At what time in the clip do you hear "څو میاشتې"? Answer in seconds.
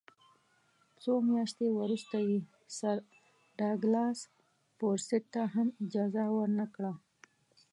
1.01-1.67